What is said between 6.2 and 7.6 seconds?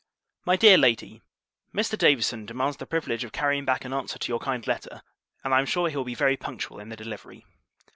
punctual in the delivery.